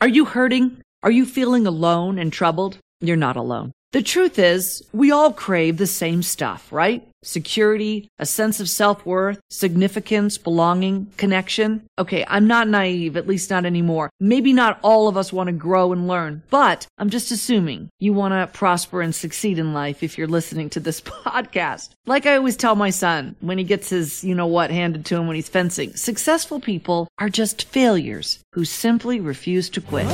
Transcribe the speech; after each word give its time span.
Are 0.00 0.06
you 0.06 0.26
hurting? 0.26 0.80
Are 1.02 1.10
you 1.10 1.26
feeling 1.26 1.66
alone 1.66 2.20
and 2.20 2.32
troubled? 2.32 2.78
You're 3.00 3.16
not 3.16 3.36
alone. 3.36 3.72
The 3.92 4.02
truth 4.02 4.38
is, 4.38 4.82
we 4.92 5.10
all 5.10 5.32
crave 5.32 5.78
the 5.78 5.86
same 5.86 6.22
stuff, 6.22 6.70
right? 6.70 7.08
Security, 7.22 8.10
a 8.18 8.26
sense 8.26 8.60
of 8.60 8.68
self-worth, 8.68 9.40
significance, 9.48 10.36
belonging, 10.36 11.10
connection. 11.16 11.88
Okay, 11.98 12.22
I'm 12.28 12.46
not 12.46 12.68
naive, 12.68 13.16
at 13.16 13.26
least 13.26 13.48
not 13.48 13.64
anymore. 13.64 14.10
Maybe 14.20 14.52
not 14.52 14.78
all 14.82 15.08
of 15.08 15.16
us 15.16 15.32
want 15.32 15.46
to 15.46 15.54
grow 15.54 15.90
and 15.92 16.06
learn, 16.06 16.42
but 16.50 16.86
I'm 16.98 17.08
just 17.08 17.30
assuming 17.30 17.88
you 17.98 18.12
want 18.12 18.32
to 18.34 18.46
prosper 18.58 19.00
and 19.00 19.14
succeed 19.14 19.58
in 19.58 19.72
life 19.72 20.02
if 20.02 20.18
you're 20.18 20.26
listening 20.28 20.68
to 20.70 20.80
this 20.80 21.00
podcast. 21.00 21.88
Like 22.04 22.26
I 22.26 22.36
always 22.36 22.58
tell 22.58 22.74
my 22.74 22.90
son 22.90 23.36
when 23.40 23.56
he 23.56 23.64
gets 23.64 23.88
his, 23.88 24.22
you 24.22 24.34
know 24.34 24.46
what, 24.46 24.70
handed 24.70 25.06
to 25.06 25.16
him 25.16 25.26
when 25.26 25.36
he's 25.36 25.48
fencing, 25.48 25.96
successful 25.96 26.60
people 26.60 27.08
are 27.18 27.30
just 27.30 27.64
failures 27.64 28.40
who 28.52 28.66
simply 28.66 29.18
refuse 29.18 29.70
to 29.70 29.80
quit. 29.80 30.06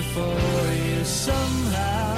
Before 0.00 0.72
you 0.88 1.04
somehow. 1.04 2.14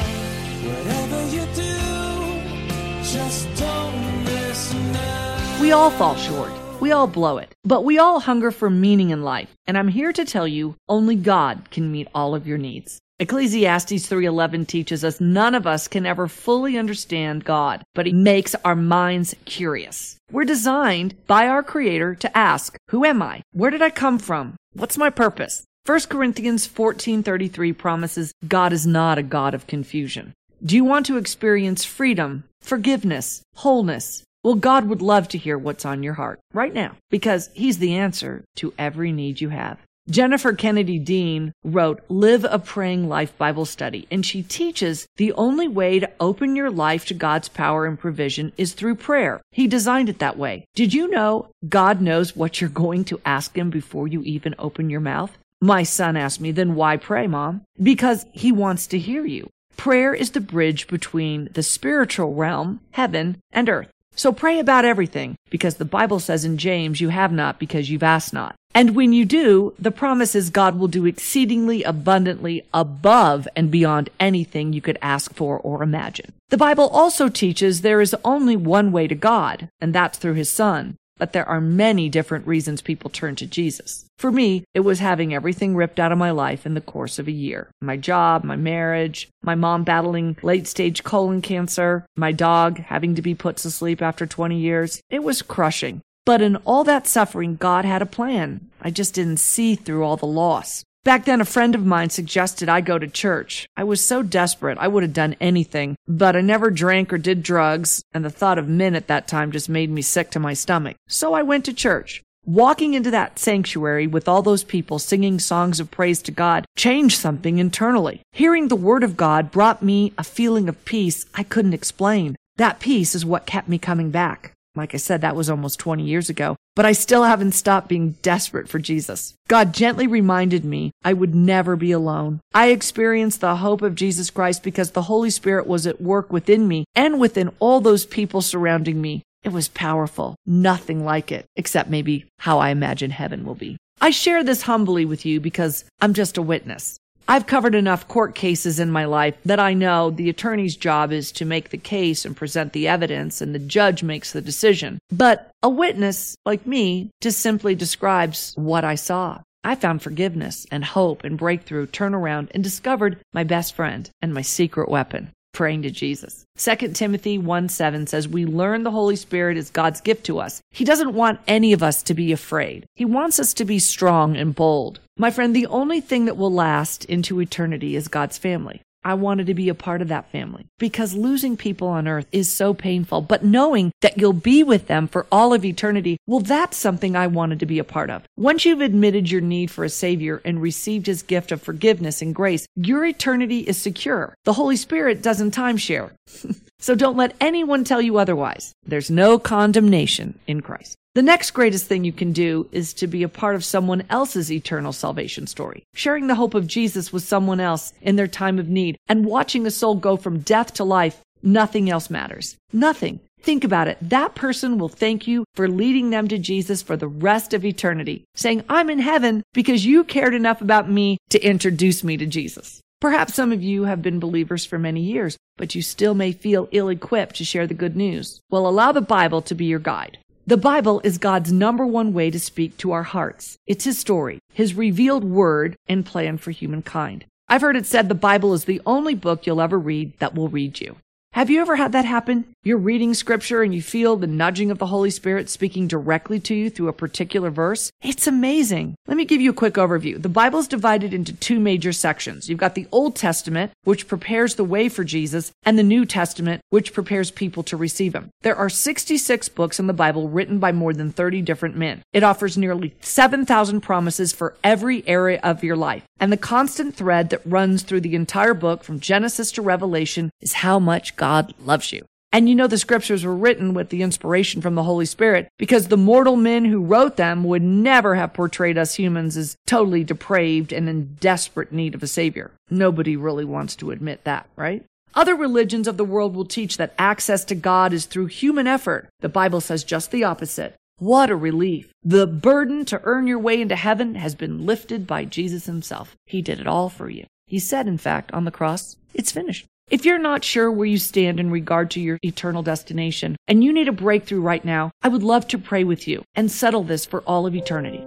Whatever 0.70 1.20
you 1.34 1.44
do, 1.52 3.02
just 3.02 3.48
don't 3.56 4.24
miss 4.24 4.72
now. 4.72 5.60
We 5.60 5.72
all 5.72 5.90
fall 5.90 6.14
short. 6.14 6.52
We 6.80 6.92
all 6.92 7.08
blow 7.08 7.38
it. 7.38 7.56
But 7.64 7.82
we 7.82 7.98
all 7.98 8.20
hunger 8.20 8.52
for 8.52 8.70
meaning 8.70 9.10
in 9.10 9.24
life. 9.24 9.50
And 9.66 9.76
I'm 9.76 9.88
here 9.88 10.12
to 10.12 10.24
tell 10.24 10.46
you, 10.46 10.76
only 10.88 11.16
God 11.16 11.72
can 11.72 11.90
meet 11.90 12.06
all 12.14 12.36
of 12.36 12.46
your 12.46 12.58
needs. 12.58 13.00
Ecclesiastes 13.18 14.06
3:11 14.06 14.64
teaches 14.66 15.04
us 15.04 15.20
none 15.20 15.54
of 15.56 15.66
us 15.66 15.88
can 15.88 16.06
ever 16.06 16.28
fully 16.28 16.78
understand 16.78 17.44
God, 17.44 17.82
but 17.94 18.06
he 18.06 18.12
makes 18.12 18.54
our 18.64 18.76
minds 18.76 19.34
curious. 19.44 20.18
We're 20.30 20.54
designed 20.54 21.14
by 21.26 21.48
our 21.48 21.64
creator 21.64 22.14
to 22.14 22.38
ask, 22.38 22.76
who 22.90 23.04
am 23.04 23.22
I? 23.22 23.42
Where 23.52 23.72
did 23.72 23.82
I 23.82 23.90
come 23.90 24.18
from? 24.20 24.54
What's 24.72 24.96
my 24.96 25.10
purpose? 25.10 25.64
1 25.84 26.08
Corinthians 26.08 26.64
14:33 26.64 27.72
promises 27.72 28.32
God 28.46 28.72
is 28.72 28.86
not 28.86 29.18
a 29.18 29.22
God 29.22 29.52
of 29.52 29.66
confusion. 29.66 30.32
Do 30.64 30.76
you 30.76 30.84
want 30.84 31.06
to 31.06 31.16
experience 31.16 31.84
freedom, 31.84 32.44
forgiveness, 32.60 33.42
wholeness? 33.56 34.22
Well, 34.44 34.54
God 34.54 34.88
would 34.88 35.02
love 35.02 35.26
to 35.28 35.38
hear 35.38 35.58
what's 35.58 35.84
on 35.84 36.04
your 36.04 36.14
heart 36.14 36.38
right 36.54 36.72
now 36.72 36.92
because 37.10 37.50
he's 37.54 37.78
the 37.78 37.94
answer 37.94 38.44
to 38.56 38.72
every 38.78 39.10
need 39.10 39.40
you 39.40 39.48
have. 39.48 39.78
Jennifer 40.08 40.52
Kennedy 40.52 41.00
Dean 41.00 41.52
wrote 41.64 42.00
Live 42.08 42.44
a 42.44 42.60
Praying 42.60 43.08
Life 43.08 43.36
Bible 43.36 43.64
Study, 43.64 44.06
and 44.08 44.24
she 44.24 44.44
teaches 44.44 45.08
the 45.16 45.32
only 45.32 45.66
way 45.66 45.98
to 45.98 46.10
open 46.20 46.54
your 46.54 46.70
life 46.70 47.06
to 47.06 47.14
God's 47.14 47.48
power 47.48 47.86
and 47.86 47.98
provision 47.98 48.52
is 48.56 48.72
through 48.72 48.96
prayer. 48.96 49.40
He 49.50 49.66
designed 49.66 50.08
it 50.08 50.20
that 50.20 50.38
way. 50.38 50.64
Did 50.76 50.94
you 50.94 51.08
know 51.08 51.48
God 51.68 52.00
knows 52.00 52.36
what 52.36 52.60
you're 52.60 52.70
going 52.70 53.04
to 53.06 53.20
ask 53.24 53.56
Him 53.56 53.70
before 53.70 54.06
you 54.06 54.22
even 54.22 54.54
open 54.60 54.88
your 54.88 55.00
mouth? 55.00 55.36
My 55.62 55.84
son 55.84 56.16
asked 56.16 56.40
me, 56.40 56.50
then 56.50 56.74
why 56.74 56.96
pray, 56.96 57.28
mom? 57.28 57.62
Because 57.80 58.26
he 58.32 58.50
wants 58.50 58.88
to 58.88 58.98
hear 58.98 59.24
you. 59.24 59.48
Prayer 59.76 60.12
is 60.12 60.32
the 60.32 60.40
bridge 60.40 60.88
between 60.88 61.50
the 61.52 61.62
spiritual 61.62 62.34
realm, 62.34 62.80
heaven, 62.90 63.36
and 63.52 63.68
earth. 63.68 63.88
So 64.16 64.32
pray 64.32 64.58
about 64.58 64.84
everything 64.84 65.36
because 65.50 65.76
the 65.76 65.84
Bible 65.84 66.18
says 66.18 66.44
in 66.44 66.58
James, 66.58 67.00
you 67.00 67.10
have 67.10 67.30
not 67.30 67.60
because 67.60 67.88
you've 67.88 68.02
asked 68.02 68.32
not. 68.32 68.56
And 68.74 68.96
when 68.96 69.12
you 69.12 69.24
do, 69.24 69.72
the 69.78 69.92
promise 69.92 70.34
is 70.34 70.50
God 70.50 70.80
will 70.80 70.88
do 70.88 71.06
exceedingly 71.06 71.84
abundantly 71.84 72.64
above 72.74 73.46
and 73.54 73.70
beyond 73.70 74.10
anything 74.18 74.72
you 74.72 74.80
could 74.80 74.98
ask 75.00 75.32
for 75.32 75.60
or 75.60 75.84
imagine. 75.84 76.32
The 76.48 76.56
Bible 76.56 76.88
also 76.88 77.28
teaches 77.28 77.82
there 77.82 78.00
is 78.00 78.16
only 78.24 78.56
one 78.56 78.90
way 78.90 79.06
to 79.06 79.14
God, 79.14 79.68
and 79.80 79.94
that's 79.94 80.18
through 80.18 80.34
his 80.34 80.50
son 80.50 80.96
but 81.22 81.32
there 81.32 81.48
are 81.48 81.60
many 81.60 82.08
different 82.08 82.48
reasons 82.48 82.82
people 82.82 83.08
turn 83.08 83.36
to 83.36 83.46
Jesus. 83.46 84.06
For 84.18 84.32
me, 84.32 84.64
it 84.74 84.80
was 84.80 84.98
having 84.98 85.32
everything 85.32 85.76
ripped 85.76 86.00
out 86.00 86.10
of 86.10 86.18
my 86.18 86.32
life 86.32 86.66
in 86.66 86.74
the 86.74 86.80
course 86.80 87.20
of 87.20 87.28
a 87.28 87.30
year. 87.30 87.70
My 87.80 87.96
job, 87.96 88.42
my 88.42 88.56
marriage, 88.56 89.28
my 89.40 89.54
mom 89.54 89.84
battling 89.84 90.36
late 90.42 90.66
stage 90.66 91.04
colon 91.04 91.40
cancer, 91.40 92.04
my 92.16 92.32
dog 92.32 92.80
having 92.80 93.14
to 93.14 93.22
be 93.22 93.36
put 93.36 93.58
to 93.58 93.70
sleep 93.70 94.02
after 94.02 94.26
20 94.26 94.58
years. 94.58 95.00
It 95.10 95.22
was 95.22 95.42
crushing. 95.42 96.00
But 96.26 96.42
in 96.42 96.56
all 96.64 96.82
that 96.82 97.06
suffering, 97.06 97.54
God 97.54 97.84
had 97.84 98.02
a 98.02 98.16
plan. 98.18 98.68
I 98.80 98.90
just 98.90 99.14
didn't 99.14 99.36
see 99.36 99.76
through 99.76 100.02
all 100.02 100.16
the 100.16 100.26
loss. 100.26 100.82
Back 101.04 101.24
then, 101.24 101.40
a 101.40 101.44
friend 101.44 101.74
of 101.74 101.84
mine 101.84 102.10
suggested 102.10 102.68
I 102.68 102.80
go 102.80 102.96
to 102.96 103.08
church. 103.08 103.66
I 103.76 103.82
was 103.82 104.00
so 104.00 104.22
desperate, 104.22 104.78
I 104.78 104.86
would 104.86 105.02
have 105.02 105.12
done 105.12 105.34
anything, 105.40 105.96
but 106.06 106.36
I 106.36 106.42
never 106.42 106.70
drank 106.70 107.12
or 107.12 107.18
did 107.18 107.42
drugs, 107.42 108.04
and 108.14 108.24
the 108.24 108.30
thought 108.30 108.56
of 108.56 108.68
men 108.68 108.94
at 108.94 109.08
that 109.08 109.26
time 109.26 109.50
just 109.50 109.68
made 109.68 109.90
me 109.90 110.00
sick 110.00 110.30
to 110.30 110.38
my 110.38 110.54
stomach. 110.54 110.96
So 111.08 111.34
I 111.34 111.42
went 111.42 111.64
to 111.64 111.72
church. 111.72 112.22
Walking 112.44 112.94
into 112.94 113.10
that 113.10 113.40
sanctuary 113.40 114.06
with 114.06 114.28
all 114.28 114.42
those 114.42 114.62
people 114.62 115.00
singing 115.00 115.40
songs 115.40 115.80
of 115.80 115.90
praise 115.90 116.22
to 116.22 116.30
God 116.30 116.66
changed 116.76 117.18
something 117.18 117.58
internally. 117.58 118.22
Hearing 118.30 118.68
the 118.68 118.76
word 118.76 119.02
of 119.02 119.16
God 119.16 119.50
brought 119.50 119.82
me 119.82 120.12
a 120.16 120.22
feeling 120.22 120.68
of 120.68 120.84
peace 120.84 121.26
I 121.34 121.42
couldn't 121.42 121.74
explain. 121.74 122.36
That 122.58 122.78
peace 122.78 123.16
is 123.16 123.26
what 123.26 123.46
kept 123.46 123.68
me 123.68 123.78
coming 123.78 124.10
back. 124.10 124.52
Like 124.74 124.94
I 124.94 124.96
said, 124.96 125.20
that 125.20 125.36
was 125.36 125.50
almost 125.50 125.78
20 125.80 126.02
years 126.02 126.30
ago, 126.30 126.56
but 126.74 126.86
I 126.86 126.92
still 126.92 127.24
haven't 127.24 127.52
stopped 127.52 127.88
being 127.88 128.12
desperate 128.22 128.68
for 128.68 128.78
Jesus. 128.78 129.34
God 129.48 129.74
gently 129.74 130.06
reminded 130.06 130.64
me 130.64 130.92
I 131.04 131.12
would 131.12 131.34
never 131.34 131.76
be 131.76 131.92
alone. 131.92 132.40
I 132.54 132.68
experienced 132.68 133.42
the 133.42 133.56
hope 133.56 133.82
of 133.82 133.94
Jesus 133.94 134.30
Christ 134.30 134.62
because 134.62 134.92
the 134.92 135.02
Holy 135.02 135.28
Spirit 135.28 135.66
was 135.66 135.86
at 135.86 136.00
work 136.00 136.32
within 136.32 136.66
me 136.66 136.84
and 136.94 137.20
within 137.20 137.50
all 137.58 137.80
those 137.80 138.06
people 138.06 138.40
surrounding 138.40 139.00
me. 139.02 139.22
It 139.42 139.52
was 139.52 139.68
powerful. 139.68 140.36
Nothing 140.46 141.04
like 141.04 141.30
it, 141.30 141.44
except 141.56 141.90
maybe 141.90 142.26
how 142.38 142.58
I 142.58 142.70
imagine 142.70 143.10
heaven 143.10 143.44
will 143.44 143.56
be. 143.56 143.76
I 144.00 144.10
share 144.10 144.42
this 144.42 144.62
humbly 144.62 145.04
with 145.04 145.26
you 145.26 145.40
because 145.40 145.84
I'm 146.00 146.14
just 146.14 146.38
a 146.38 146.42
witness. 146.42 146.96
I've 147.28 147.46
covered 147.46 147.74
enough 147.74 148.08
court 148.08 148.34
cases 148.34 148.78
in 148.80 148.90
my 148.90 149.04
life 149.04 149.36
that 149.44 149.60
I 149.60 149.74
know 149.74 150.10
the 150.10 150.28
attorney's 150.28 150.76
job 150.76 151.12
is 151.12 151.32
to 151.32 151.44
make 151.44 151.70
the 151.70 151.78
case 151.78 152.24
and 152.24 152.36
present 152.36 152.72
the 152.72 152.88
evidence 152.88 153.40
and 153.40 153.54
the 153.54 153.58
judge 153.58 154.02
makes 154.02 154.32
the 154.32 154.40
decision. 154.40 154.98
But 155.10 155.50
a 155.62 155.68
witness, 155.68 156.36
like 156.44 156.66
me, 156.66 157.10
just 157.20 157.40
simply 157.40 157.74
describes 157.74 158.52
what 158.56 158.84
I 158.84 158.96
saw. 158.96 159.40
I 159.64 159.76
found 159.76 160.02
forgiveness 160.02 160.66
and 160.70 160.84
hope 160.84 161.22
and 161.22 161.38
breakthrough, 161.38 161.86
turnaround, 161.86 162.50
and 162.52 162.64
discovered 162.64 163.18
my 163.32 163.44
best 163.44 163.74
friend 163.74 164.10
and 164.20 164.34
my 164.34 164.42
secret 164.42 164.88
weapon 164.88 165.30
praying 165.52 165.82
to 165.82 165.90
Jesus. 165.90 166.44
2 166.56 166.92
Timothy 166.92 167.38
1 167.38 167.68
7 167.68 168.06
says, 168.06 168.28
We 168.28 168.44
learn 168.46 168.82
the 168.82 168.90
Holy 168.90 169.16
Spirit 169.16 169.56
is 169.56 169.70
God's 169.70 170.00
gift 170.00 170.24
to 170.26 170.38
us. 170.38 170.60
He 170.70 170.84
doesn't 170.84 171.14
want 171.14 171.40
any 171.46 171.72
of 171.72 171.82
us 171.82 172.02
to 172.04 172.14
be 172.14 172.32
afraid. 172.32 172.86
He 172.94 173.04
wants 173.04 173.38
us 173.38 173.54
to 173.54 173.64
be 173.64 173.78
strong 173.78 174.36
and 174.36 174.54
bold. 174.54 175.00
My 175.16 175.30
friend, 175.30 175.54
the 175.54 175.66
only 175.66 176.00
thing 176.00 176.24
that 176.24 176.36
will 176.36 176.52
last 176.52 177.04
into 177.04 177.40
eternity 177.40 177.96
is 177.96 178.08
God's 178.08 178.38
family. 178.38 178.82
I 179.04 179.14
wanted 179.14 179.46
to 179.46 179.54
be 179.54 179.68
a 179.68 179.74
part 179.74 180.02
of 180.02 180.08
that 180.08 180.30
family 180.30 180.66
because 180.78 181.14
losing 181.14 181.56
people 181.56 181.88
on 181.88 182.06
earth 182.06 182.26
is 182.32 182.50
so 182.50 182.72
painful. 182.74 183.22
But 183.22 183.44
knowing 183.44 183.92
that 184.00 184.18
you'll 184.18 184.32
be 184.32 184.62
with 184.62 184.86
them 184.86 185.08
for 185.08 185.26
all 185.32 185.52
of 185.52 185.64
eternity, 185.64 186.18
well, 186.26 186.40
that's 186.40 186.76
something 186.76 187.16
I 187.16 187.26
wanted 187.26 187.60
to 187.60 187.66
be 187.66 187.78
a 187.78 187.84
part 187.84 188.10
of. 188.10 188.22
Once 188.36 188.64
you've 188.64 188.80
admitted 188.80 189.30
your 189.30 189.40
need 189.40 189.70
for 189.70 189.84
a 189.84 189.88
savior 189.88 190.40
and 190.44 190.62
received 190.62 191.06
his 191.06 191.22
gift 191.22 191.52
of 191.52 191.62
forgiveness 191.62 192.22
and 192.22 192.34
grace, 192.34 192.66
your 192.76 193.04
eternity 193.04 193.60
is 193.60 193.76
secure. 193.76 194.34
The 194.44 194.54
Holy 194.54 194.76
Spirit 194.76 195.22
doesn't 195.22 195.54
timeshare. 195.54 196.12
so 196.78 196.94
don't 196.94 197.16
let 197.16 197.36
anyone 197.40 197.84
tell 197.84 198.00
you 198.00 198.18
otherwise. 198.18 198.72
There's 198.84 199.10
no 199.10 199.38
condemnation 199.38 200.38
in 200.46 200.60
Christ. 200.60 200.96
The 201.14 201.22
next 201.22 201.50
greatest 201.50 201.84
thing 201.84 202.04
you 202.04 202.12
can 202.12 202.32
do 202.32 202.66
is 202.72 202.94
to 202.94 203.06
be 203.06 203.22
a 203.22 203.28
part 203.28 203.54
of 203.54 203.66
someone 203.66 204.04
else's 204.08 204.50
eternal 204.50 204.94
salvation 204.94 205.46
story. 205.46 205.82
Sharing 205.92 206.26
the 206.26 206.36
hope 206.36 206.54
of 206.54 206.66
Jesus 206.66 207.12
with 207.12 207.22
someone 207.22 207.60
else 207.60 207.92
in 208.00 208.16
their 208.16 208.26
time 208.26 208.58
of 208.58 208.70
need 208.70 208.96
and 209.08 209.26
watching 209.26 209.66
a 209.66 209.70
soul 209.70 209.94
go 209.94 210.16
from 210.16 210.38
death 210.38 210.72
to 210.74 210.84
life, 210.84 211.20
nothing 211.42 211.90
else 211.90 212.08
matters. 212.08 212.56
Nothing. 212.72 213.20
Think 213.42 213.62
about 213.62 213.88
it. 213.88 213.98
That 214.00 214.34
person 214.34 214.78
will 214.78 214.88
thank 214.88 215.26
you 215.26 215.44
for 215.52 215.68
leading 215.68 216.08
them 216.08 216.28
to 216.28 216.38
Jesus 216.38 216.80
for 216.80 216.96
the 216.96 217.08
rest 217.08 217.52
of 217.52 217.62
eternity, 217.62 218.24
saying, 218.34 218.64
I'm 218.70 218.88
in 218.88 219.00
heaven 219.00 219.42
because 219.52 219.84
you 219.84 220.04
cared 220.04 220.32
enough 220.32 220.62
about 220.62 220.88
me 220.88 221.18
to 221.28 221.46
introduce 221.46 222.02
me 222.02 222.16
to 222.16 222.24
Jesus. 222.24 222.80
Perhaps 223.02 223.34
some 223.34 223.52
of 223.52 223.62
you 223.62 223.84
have 223.84 224.00
been 224.00 224.18
believers 224.18 224.64
for 224.64 224.78
many 224.78 225.02
years, 225.02 225.36
but 225.58 225.74
you 225.74 225.82
still 225.82 226.14
may 226.14 226.32
feel 226.32 226.70
ill 226.72 226.88
equipped 226.88 227.36
to 227.36 227.44
share 227.44 227.66
the 227.66 227.74
good 227.74 227.96
news. 227.96 228.40
Well, 228.48 228.66
allow 228.66 228.92
the 228.92 229.02
Bible 229.02 229.42
to 229.42 229.54
be 229.54 229.66
your 229.66 229.78
guide. 229.78 230.16
The 230.52 230.58
Bible 230.58 231.00
is 231.02 231.16
God's 231.16 231.50
number 231.50 231.86
one 231.86 232.12
way 232.12 232.30
to 232.30 232.38
speak 232.38 232.76
to 232.76 232.92
our 232.92 233.04
hearts. 233.04 233.56
It's 233.66 233.86
His 233.86 233.98
story, 233.98 234.38
His 234.52 234.74
revealed 234.74 235.24
word 235.24 235.76
and 235.88 236.04
plan 236.04 236.36
for 236.36 236.50
humankind. 236.50 237.24
I've 237.48 237.62
heard 237.62 237.74
it 237.74 237.86
said 237.86 238.10
the 238.10 238.14
Bible 238.14 238.52
is 238.52 238.66
the 238.66 238.82
only 238.84 239.14
book 239.14 239.46
you'll 239.46 239.62
ever 239.62 239.78
read 239.78 240.12
that 240.18 240.34
will 240.34 240.50
read 240.50 240.78
you. 240.78 240.96
Have 241.32 241.48
you 241.48 241.62
ever 241.62 241.76
had 241.76 241.92
that 241.92 242.04
happen? 242.04 242.44
You're 242.62 242.76
reading 242.76 243.14
scripture 243.14 243.62
and 243.62 243.74
you 243.74 243.80
feel 243.80 244.16
the 244.16 244.26
nudging 244.26 244.70
of 244.70 244.78
the 244.78 244.86
Holy 244.86 245.10
Spirit 245.10 245.48
speaking 245.48 245.88
directly 245.88 246.38
to 246.40 246.54
you 246.54 246.68
through 246.68 246.88
a 246.88 246.92
particular 246.92 247.48
verse? 247.48 247.90
It's 248.02 248.26
amazing. 248.26 248.96
Let 249.06 249.16
me 249.16 249.24
give 249.24 249.40
you 249.40 249.50
a 249.50 249.54
quick 249.54 249.74
overview. 249.74 250.20
The 250.20 250.28
Bible 250.28 250.58
is 250.58 250.68
divided 250.68 251.14
into 251.14 251.32
two 251.32 251.58
major 251.58 251.92
sections. 251.94 252.50
You've 252.50 252.58
got 252.58 252.74
the 252.74 252.86
Old 252.92 253.16
Testament, 253.16 253.72
which 253.84 254.06
prepares 254.06 254.56
the 254.56 254.62
way 254.62 254.90
for 254.90 255.04
Jesus, 255.04 255.52
and 255.64 255.78
the 255.78 255.82
New 255.82 256.04
Testament, 256.04 256.60
which 256.68 256.92
prepares 256.92 257.30
people 257.30 257.62
to 257.62 257.78
receive 257.78 258.14
him. 258.14 258.28
There 258.42 258.54
are 258.54 258.68
66 258.68 259.48
books 259.48 259.80
in 259.80 259.86
the 259.86 259.94
Bible 259.94 260.28
written 260.28 260.58
by 260.58 260.70
more 260.70 260.92
than 260.92 261.12
30 261.12 261.40
different 261.40 261.76
men. 261.76 262.02
It 262.12 262.22
offers 262.22 262.58
nearly 262.58 262.94
7,000 263.00 263.80
promises 263.80 264.32
for 264.32 264.54
every 264.62 265.02
area 265.08 265.40
of 265.42 265.64
your 265.64 265.76
life. 265.76 266.04
And 266.20 266.30
the 266.30 266.36
constant 266.36 266.94
thread 266.94 267.30
that 267.30 267.44
runs 267.44 267.82
through 267.82 268.02
the 268.02 268.14
entire 268.14 268.54
book 268.54 268.84
from 268.84 269.00
Genesis 269.00 269.50
to 269.52 269.62
Revelation 269.62 270.30
is 270.40 270.52
how 270.52 270.78
much 270.78 271.16
God 271.22 271.54
loves 271.64 271.92
you. 271.92 272.04
And 272.32 272.48
you 272.48 272.56
know 272.56 272.66
the 272.66 272.76
scriptures 272.76 273.24
were 273.24 273.36
written 273.36 273.74
with 273.74 273.90
the 273.90 274.02
inspiration 274.02 274.60
from 274.60 274.74
the 274.74 274.82
Holy 274.82 275.06
Spirit 275.06 275.46
because 275.56 275.86
the 275.86 275.96
mortal 275.96 276.34
men 276.34 276.64
who 276.64 276.82
wrote 276.82 277.16
them 277.16 277.44
would 277.44 277.62
never 277.62 278.16
have 278.16 278.34
portrayed 278.34 278.76
us 278.76 278.96
humans 278.96 279.36
as 279.36 279.56
totally 279.64 280.02
depraved 280.02 280.72
and 280.72 280.88
in 280.88 281.14
desperate 281.20 281.70
need 281.70 281.94
of 281.94 282.02
a 282.02 282.08
savior. 282.08 282.50
Nobody 282.70 283.16
really 283.16 283.44
wants 283.44 283.76
to 283.76 283.92
admit 283.92 284.24
that, 284.24 284.48
right? 284.56 284.84
Other 285.14 285.36
religions 285.36 285.86
of 285.86 285.96
the 285.96 286.04
world 286.04 286.34
will 286.34 286.44
teach 286.44 286.76
that 286.76 286.94
access 286.98 287.44
to 287.44 287.54
God 287.54 287.92
is 287.92 288.06
through 288.06 288.26
human 288.26 288.66
effort. 288.66 289.08
The 289.20 289.28
Bible 289.28 289.60
says 289.60 289.84
just 289.84 290.10
the 290.10 290.24
opposite. 290.24 290.74
What 290.98 291.30
a 291.30 291.36
relief. 291.36 291.92
The 292.02 292.26
burden 292.26 292.84
to 292.86 293.00
earn 293.04 293.28
your 293.28 293.38
way 293.38 293.60
into 293.60 293.76
heaven 293.76 294.16
has 294.16 294.34
been 294.34 294.66
lifted 294.66 295.06
by 295.06 295.24
Jesus 295.24 295.66
himself. 295.66 296.16
He 296.26 296.42
did 296.42 296.58
it 296.58 296.66
all 296.66 296.88
for 296.88 297.08
you. 297.08 297.26
He 297.46 297.60
said, 297.60 297.86
in 297.86 297.98
fact, 297.98 298.32
on 298.32 298.44
the 298.44 298.50
cross, 298.50 298.96
it's 299.14 299.30
finished. 299.30 299.66
If 299.92 300.06
you're 300.06 300.18
not 300.18 300.42
sure 300.42 300.72
where 300.72 300.86
you 300.86 300.96
stand 300.96 301.38
in 301.38 301.50
regard 301.50 301.90
to 301.90 302.00
your 302.00 302.18
eternal 302.22 302.62
destination 302.62 303.36
and 303.46 303.62
you 303.62 303.74
need 303.74 303.88
a 303.88 303.92
breakthrough 303.92 304.40
right 304.40 304.64
now, 304.64 304.90
I 305.02 305.08
would 305.08 305.22
love 305.22 305.46
to 305.48 305.58
pray 305.58 305.84
with 305.84 306.08
you 306.08 306.24
and 306.34 306.50
settle 306.50 306.82
this 306.82 307.04
for 307.04 307.20
all 307.24 307.44
of 307.44 307.54
eternity. 307.54 308.02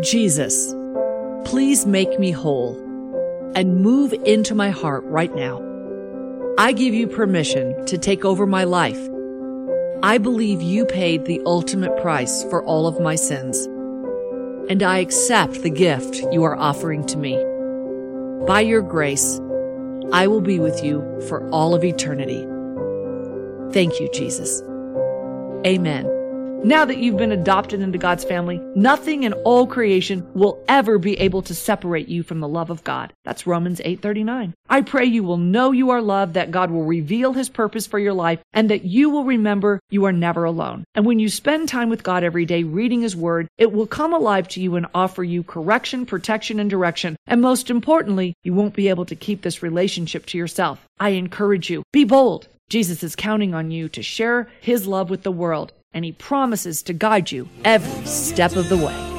Jesus, 0.00 0.74
please 1.44 1.84
make 1.84 2.18
me 2.18 2.30
whole 2.30 2.78
and 3.54 3.82
move 3.82 4.14
into 4.24 4.54
my 4.54 4.70
heart 4.70 5.04
right 5.04 5.34
now. 5.34 5.60
I 6.56 6.72
give 6.72 6.94
you 6.94 7.06
permission 7.06 7.84
to 7.84 7.98
take 7.98 8.24
over 8.24 8.46
my 8.46 8.64
life. 8.64 9.10
I 10.02 10.16
believe 10.16 10.62
you 10.62 10.86
paid 10.86 11.26
the 11.26 11.42
ultimate 11.44 11.94
price 12.00 12.42
for 12.44 12.64
all 12.64 12.86
of 12.86 13.00
my 13.00 13.16
sins, 13.16 13.66
and 14.70 14.82
I 14.82 15.00
accept 15.00 15.60
the 15.60 15.68
gift 15.68 16.22
you 16.32 16.42
are 16.44 16.56
offering 16.56 17.04
to 17.08 17.18
me. 17.18 17.34
By 18.46 18.62
your 18.62 18.80
grace, 18.80 19.38
I 20.12 20.26
will 20.26 20.40
be 20.40 20.58
with 20.58 20.82
you 20.82 21.20
for 21.28 21.48
all 21.50 21.74
of 21.74 21.84
eternity. 21.84 22.46
Thank 23.72 24.00
you, 24.00 24.08
Jesus. 24.12 24.62
Amen. 25.66 26.21
Now 26.64 26.84
that 26.84 26.98
you've 26.98 27.16
been 27.16 27.32
adopted 27.32 27.80
into 27.80 27.98
God's 27.98 28.22
family, 28.22 28.60
nothing 28.76 29.24
in 29.24 29.32
all 29.32 29.66
creation 29.66 30.24
will 30.32 30.62
ever 30.68 30.96
be 30.96 31.18
able 31.18 31.42
to 31.42 31.56
separate 31.56 32.08
you 32.08 32.22
from 32.22 32.38
the 32.38 32.46
love 32.46 32.70
of 32.70 32.84
God. 32.84 33.12
That's 33.24 33.48
Romans 33.48 33.80
8:39. 33.84 34.54
I 34.68 34.82
pray 34.82 35.04
you 35.04 35.24
will 35.24 35.38
know 35.38 35.72
you 35.72 35.90
are 35.90 36.00
loved, 36.00 36.34
that 36.34 36.52
God 36.52 36.70
will 36.70 36.84
reveal 36.84 37.32
his 37.32 37.48
purpose 37.48 37.88
for 37.88 37.98
your 37.98 38.12
life, 38.12 38.38
and 38.52 38.70
that 38.70 38.84
you 38.84 39.10
will 39.10 39.24
remember 39.24 39.80
you 39.90 40.04
are 40.04 40.12
never 40.12 40.44
alone. 40.44 40.84
And 40.94 41.04
when 41.04 41.18
you 41.18 41.28
spend 41.28 41.68
time 41.68 41.88
with 41.88 42.04
God 42.04 42.22
every 42.22 42.44
day 42.44 42.62
reading 42.62 43.02
his 43.02 43.16
word, 43.16 43.48
it 43.58 43.72
will 43.72 43.88
come 43.88 44.12
alive 44.12 44.46
to 44.50 44.60
you 44.60 44.76
and 44.76 44.86
offer 44.94 45.24
you 45.24 45.42
correction, 45.42 46.06
protection, 46.06 46.60
and 46.60 46.70
direction. 46.70 47.16
And 47.26 47.40
most 47.40 47.70
importantly, 47.70 48.34
you 48.44 48.54
won't 48.54 48.74
be 48.74 48.88
able 48.88 49.06
to 49.06 49.16
keep 49.16 49.42
this 49.42 49.64
relationship 49.64 50.26
to 50.26 50.38
yourself. 50.38 50.86
I 51.00 51.08
encourage 51.10 51.70
you, 51.70 51.82
be 51.92 52.04
bold. 52.04 52.46
Jesus 52.70 53.02
is 53.02 53.16
counting 53.16 53.52
on 53.52 53.72
you 53.72 53.88
to 53.90 54.02
share 54.02 54.48
his 54.60 54.86
love 54.86 55.10
with 55.10 55.24
the 55.24 55.32
world, 55.32 55.72
and 55.94 56.04
he 56.04 56.12
promises 56.12 56.82
to 56.84 56.92
guide 56.92 57.30
you 57.30 57.48
every 57.64 58.06
step 58.06 58.56
of 58.56 58.68
the 58.68 58.76
way. 58.76 59.11